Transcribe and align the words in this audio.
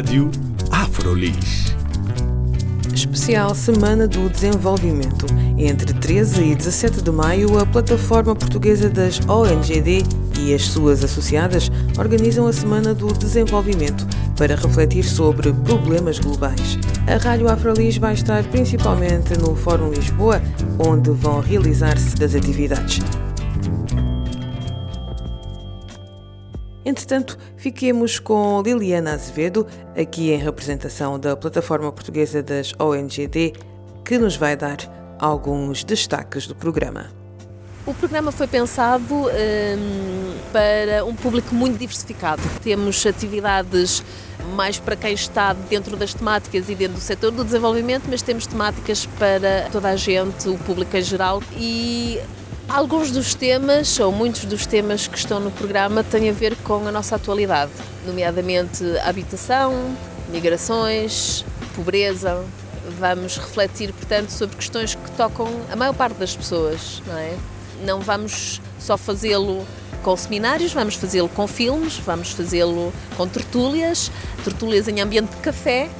Rádio 0.00 0.30
Afrolis. 0.70 1.74
Especial 2.94 3.54
Semana 3.54 4.08
do 4.08 4.30
Desenvolvimento. 4.30 5.26
Entre 5.58 5.92
13 5.92 6.42
e 6.42 6.54
17 6.54 7.02
de 7.02 7.10
maio, 7.10 7.58
a 7.58 7.66
plataforma 7.66 8.34
portuguesa 8.34 8.88
das 8.88 9.20
ONGD 9.28 10.02
e 10.40 10.54
as 10.54 10.62
suas 10.68 11.04
associadas 11.04 11.70
organizam 11.98 12.46
a 12.46 12.52
Semana 12.54 12.94
do 12.94 13.08
Desenvolvimento 13.12 14.06
para 14.38 14.56
refletir 14.56 15.04
sobre 15.04 15.52
problemas 15.52 16.18
globais. 16.18 16.78
A 17.06 17.22
Rádio 17.22 17.50
Afrolis 17.50 17.98
vai 17.98 18.14
estar 18.14 18.42
principalmente 18.44 19.38
no 19.38 19.54
Fórum 19.54 19.90
Lisboa, 19.90 20.40
onde 20.78 21.10
vão 21.10 21.40
realizar-se 21.40 22.24
as 22.24 22.34
atividades. 22.34 23.00
Entretanto, 26.84 27.38
fiquemos 27.56 28.18
com 28.18 28.62
Liliana 28.62 29.12
Azevedo, 29.12 29.66
aqui 29.96 30.30
em 30.30 30.38
representação 30.38 31.18
da 31.18 31.36
plataforma 31.36 31.92
portuguesa 31.92 32.42
das 32.42 32.72
ONGD, 32.78 33.52
que 34.04 34.18
nos 34.18 34.36
vai 34.36 34.56
dar 34.56 34.78
alguns 35.18 35.84
destaques 35.84 36.46
do 36.46 36.54
programa. 36.54 37.10
O 37.86 37.94
programa 37.94 38.30
foi 38.30 38.46
pensado 38.46 39.14
um, 39.14 40.34
para 40.52 41.04
um 41.04 41.14
público 41.14 41.54
muito 41.54 41.78
diversificado. 41.78 42.42
Temos 42.62 43.04
atividades 43.06 44.02
mais 44.54 44.78
para 44.78 44.96
quem 44.96 45.12
está 45.12 45.52
dentro 45.52 45.96
das 45.96 46.14
temáticas 46.14 46.68
e 46.68 46.74
dentro 46.74 46.94
do 46.94 47.00
setor 47.00 47.30
do 47.30 47.44
desenvolvimento, 47.44 48.04
mas 48.08 48.22
temos 48.22 48.46
temáticas 48.46 49.06
para 49.18 49.68
toda 49.70 49.88
a 49.88 49.96
gente, 49.96 50.48
o 50.48 50.58
público 50.58 50.96
em 50.96 51.02
geral. 51.02 51.42
E 51.56 52.20
Alguns 52.72 53.10
dos 53.10 53.34
temas, 53.34 53.98
ou 53.98 54.12
muitos 54.12 54.44
dos 54.44 54.64
temas 54.64 55.08
que 55.08 55.18
estão 55.18 55.40
no 55.40 55.50
programa, 55.50 56.04
têm 56.04 56.30
a 56.30 56.32
ver 56.32 56.54
com 56.58 56.86
a 56.86 56.92
nossa 56.92 57.16
atualidade, 57.16 57.72
nomeadamente 58.06 58.84
habitação, 59.04 59.74
migrações, 60.28 61.44
pobreza. 61.74 62.44
Vamos 62.96 63.36
refletir, 63.38 63.92
portanto, 63.92 64.30
sobre 64.30 64.54
questões 64.54 64.94
que 64.94 65.10
tocam 65.12 65.48
a 65.68 65.74
maior 65.74 65.94
parte 65.94 66.18
das 66.18 66.36
pessoas, 66.36 67.02
não 67.08 67.18
é? 67.18 67.36
Não 67.84 68.00
vamos 68.00 68.60
só 68.78 68.96
fazê-lo 68.96 69.66
com 70.04 70.16
seminários, 70.16 70.72
vamos 70.72 70.94
fazê-lo 70.94 71.28
com 71.28 71.48
filmes, 71.48 71.98
vamos 71.98 72.30
fazê-lo 72.30 72.92
com 73.16 73.26
tertúlias, 73.26 74.12
tertúlias 74.44 74.86
em 74.86 75.00
ambiente 75.00 75.30
de 75.30 75.38
café, 75.38 75.90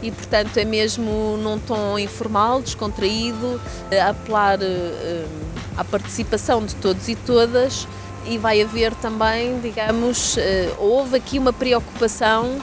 e, 0.00 0.12
portanto, 0.12 0.56
é 0.56 0.64
mesmo 0.64 1.36
num 1.36 1.58
tom 1.58 1.98
informal, 1.98 2.62
descontraído, 2.62 3.60
apelar 4.08 4.58
uh, 4.60 5.51
à 5.76 5.84
participação 5.84 6.64
de 6.64 6.74
todos 6.76 7.08
e 7.08 7.14
todas 7.14 7.86
e 8.26 8.38
vai 8.38 8.62
haver 8.62 8.94
também, 8.94 9.58
digamos, 9.60 10.36
uh, 10.36 10.40
houve 10.78 11.16
aqui 11.16 11.38
uma 11.38 11.52
preocupação 11.52 12.58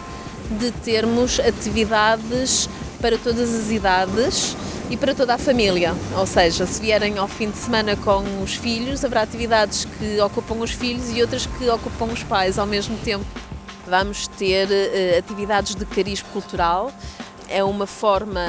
de 0.51 0.71
termos 0.71 1.39
atividades 1.39 2.69
para 3.01 3.17
todas 3.17 3.53
as 3.53 3.69
idades 3.69 4.55
e 4.89 4.97
para 4.97 5.13
toda 5.13 5.35
a 5.35 5.37
família. 5.37 5.93
Ou 6.17 6.25
seja, 6.25 6.65
se 6.65 6.81
vierem 6.81 7.17
ao 7.17 7.27
fim 7.27 7.49
de 7.49 7.57
semana 7.57 7.95
com 7.95 8.23
os 8.41 8.55
filhos, 8.55 9.03
haverá 9.05 9.21
atividades 9.21 9.85
que 9.85 10.19
ocupam 10.21 10.55
os 10.55 10.71
filhos 10.71 11.09
e 11.11 11.21
outras 11.21 11.45
que 11.45 11.69
ocupam 11.69 12.05
os 12.05 12.23
pais 12.23 12.57
ao 12.57 12.65
mesmo 12.65 12.97
tempo. 12.97 13.25
Vamos 13.87 14.27
ter 14.27 14.67
uh, 14.67 15.19
atividades 15.19 15.75
de 15.75 15.85
cariz 15.85 16.21
cultural, 16.21 16.91
é 17.49 17.63
uma 17.63 17.87
forma, 17.87 18.41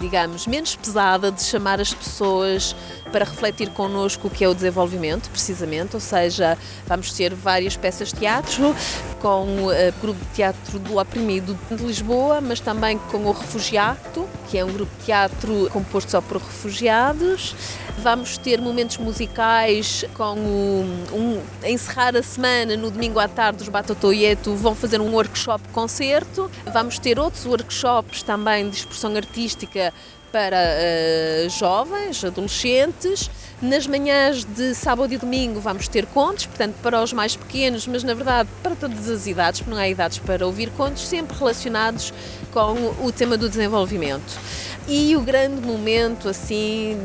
digamos, 0.00 0.46
menos 0.46 0.76
pesada 0.76 1.30
de 1.30 1.42
chamar 1.42 1.80
as 1.80 1.92
pessoas 1.92 2.74
para 3.12 3.24
refletir 3.24 3.70
connosco 3.70 4.28
o 4.28 4.30
que 4.30 4.44
é 4.44 4.48
o 4.48 4.54
desenvolvimento, 4.54 5.28
precisamente, 5.30 5.94
ou 5.94 6.00
seja, 6.00 6.56
vamos 6.86 7.12
ter 7.12 7.34
várias 7.34 7.76
peças 7.76 8.12
de 8.12 8.20
teatro 8.20 8.74
com 9.20 9.64
o 9.64 9.72
eh, 9.72 9.92
grupo 10.00 10.20
de 10.26 10.30
teatro 10.34 10.78
do 10.78 10.98
Oprimido 10.98 11.58
de 11.70 11.82
Lisboa, 11.82 12.40
mas 12.40 12.60
também 12.60 12.98
com 13.10 13.24
o 13.24 13.32
Refugiato, 13.32 14.28
que 14.48 14.56
é 14.56 14.64
um 14.64 14.72
grupo 14.72 14.92
de 14.98 15.06
teatro 15.06 15.68
composto 15.72 16.10
só 16.10 16.20
por 16.20 16.38
refugiados. 16.38 17.54
Vamos 17.98 18.38
ter 18.38 18.60
momentos 18.60 18.96
musicais 18.96 20.04
com 20.14 20.34
o, 20.38 20.84
um, 21.12 21.42
encerrar 21.66 22.16
a 22.16 22.22
semana 22.22 22.76
no 22.76 22.90
domingo 22.90 23.18
à 23.18 23.26
tarde 23.26 23.62
os 23.62 23.68
Batatoieto 23.68 24.54
vão 24.54 24.74
fazer 24.74 25.00
um 25.00 25.12
workshop 25.12 25.68
concerto. 25.72 26.50
Vamos 26.72 26.98
ter 26.98 27.18
outros 27.18 27.44
workshops 27.44 28.22
também 28.28 28.68
de 28.68 28.76
expressão 28.76 29.16
artística 29.16 29.90
para 30.30 30.58
uh, 30.58 31.48
jovens, 31.48 32.22
adolescentes. 32.22 33.30
Nas 33.62 33.86
manhãs 33.86 34.44
de 34.44 34.74
sábado 34.74 35.14
e 35.14 35.16
domingo 35.16 35.58
vamos 35.60 35.88
ter 35.88 36.04
contos, 36.04 36.44
portanto, 36.44 36.74
para 36.82 37.02
os 37.02 37.10
mais 37.14 37.34
pequenos, 37.34 37.86
mas 37.86 38.04
na 38.04 38.12
verdade 38.12 38.50
para 38.62 38.76
todas 38.76 39.08
as 39.08 39.26
idades, 39.26 39.60
porque 39.60 39.74
não 39.74 39.80
há 39.80 39.88
idades 39.88 40.18
para 40.18 40.44
ouvir 40.46 40.68
contos, 40.72 41.08
sempre 41.08 41.38
relacionados 41.38 42.12
com 42.52 42.94
o 43.02 43.10
tema 43.10 43.38
do 43.38 43.48
desenvolvimento. 43.48 44.38
E 44.86 45.16
o 45.16 45.22
grande 45.22 45.66
momento, 45.66 46.28
assim, 46.28 46.98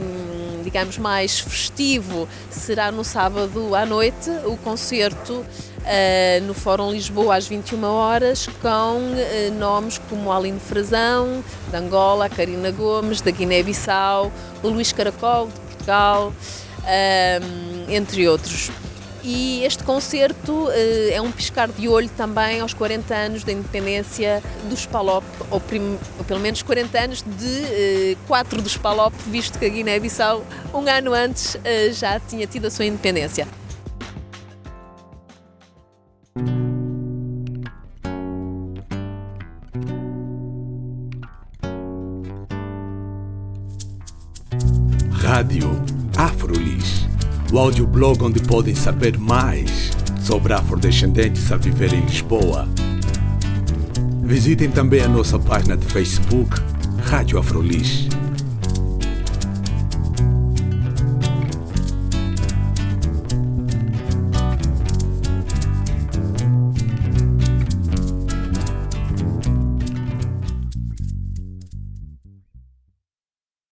digamos, 0.63 0.97
mais 0.97 1.39
festivo 1.39 2.27
será 2.49 2.91
no 2.91 3.03
sábado 3.03 3.75
à 3.75 3.85
noite, 3.85 4.29
o 4.45 4.57
concerto 4.57 5.45
Uh, 5.83 6.41
no 6.45 6.53
Fórum 6.53 6.91
Lisboa 6.91 7.35
às 7.35 7.45
21 7.45 7.83
horas 7.83 8.47
com 8.61 8.99
uh, 8.99 9.53
nomes 9.59 9.97
como 10.09 10.31
Aline 10.31 10.57
Frazão, 10.57 11.43
de 11.69 11.75
Angola, 11.75 12.29
Karina 12.29 12.71
Gomes, 12.71 13.19
da 13.19 13.31
Guiné-Bissau, 13.31 14.31
o 14.63 14.69
Luís 14.69 14.93
Caracol, 14.93 15.47
de 15.47 15.59
Portugal, 15.59 16.33
uh, 16.83 17.91
entre 17.91 18.29
outros. 18.29 18.71
E 19.25 19.63
este 19.63 19.83
concerto 19.85 20.67
é 21.11 21.21
um 21.21 21.31
piscar 21.31 21.69
de 21.69 21.87
olho 21.87 22.09
também 22.09 22.59
aos 22.59 22.73
40 22.73 23.15
anos 23.15 23.43
da 23.45 23.53
independência 23.53 24.43
dos 24.69 24.85
PALOP, 24.85 25.23
ou, 25.49 25.61
ou 26.17 26.25
pelo 26.25 26.41
menos 26.41 26.61
40 26.61 26.99
anos 26.99 27.21
de 27.21 28.17
quatro 28.27 28.61
dos 28.61 28.75
PALOP, 28.75 29.13
visto 29.27 29.57
que 29.57 29.65
a 29.65 29.69
Guiné-Bissau, 29.69 30.43
um 30.73 30.87
ano 30.89 31.13
antes, 31.13 31.57
já 31.93 32.19
tinha 32.19 32.45
tido 32.45 32.67
a 32.67 32.69
sua 32.69 32.85
independência. 32.85 33.47
Rádio 45.13 45.81
Afrolis, 46.17 47.07
o 47.53 47.59
audioblog 47.59 48.23
onde 48.23 48.41
podem 48.41 48.73
saber 48.73 49.15
mais 49.19 49.91
sobre 50.19 50.53
afrodescendentes 50.53 51.51
a 51.51 51.55
viver 51.55 51.93
em 51.93 52.01
Lisboa. 52.01 52.67
Visitem 54.23 54.71
também 54.71 55.01
a 55.01 55.07
nossa 55.07 55.37
página 55.37 55.77
de 55.77 55.85
Facebook, 55.85 56.59
Rádio 57.03 57.37
Afrolis. 57.37 58.07